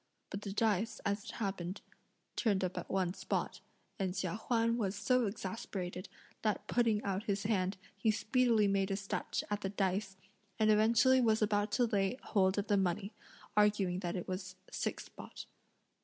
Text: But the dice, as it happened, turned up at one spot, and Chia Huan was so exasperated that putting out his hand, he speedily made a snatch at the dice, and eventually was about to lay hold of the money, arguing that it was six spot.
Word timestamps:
But 0.31 0.41
the 0.41 0.51
dice, 0.51 0.99
as 1.05 1.25
it 1.25 1.31
happened, 1.33 1.81
turned 2.35 2.63
up 2.63 2.75
at 2.75 2.89
one 2.89 3.13
spot, 3.13 3.61
and 3.99 4.15
Chia 4.15 4.33
Huan 4.33 4.75
was 4.79 4.95
so 4.95 5.27
exasperated 5.27 6.09
that 6.41 6.65
putting 6.65 7.03
out 7.03 7.25
his 7.25 7.43
hand, 7.43 7.77
he 7.95 8.09
speedily 8.09 8.67
made 8.67 8.89
a 8.89 8.97
snatch 8.97 9.43
at 9.51 9.61
the 9.61 9.69
dice, 9.69 10.17
and 10.57 10.71
eventually 10.71 11.21
was 11.21 11.43
about 11.43 11.71
to 11.73 11.85
lay 11.85 12.17
hold 12.23 12.57
of 12.57 12.65
the 12.65 12.77
money, 12.77 13.13
arguing 13.55 13.99
that 13.99 14.15
it 14.15 14.27
was 14.27 14.55
six 14.71 15.05
spot. 15.05 15.45